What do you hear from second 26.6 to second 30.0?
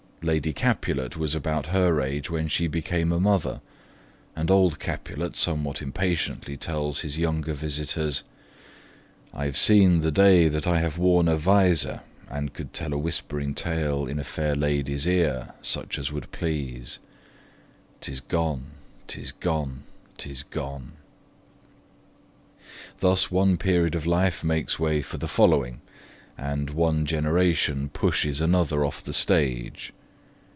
one generation pushes another off the stage.